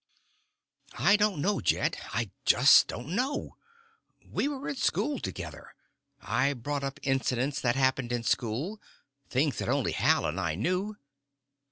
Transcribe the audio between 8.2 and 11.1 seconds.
school, things that only Hal and I knew.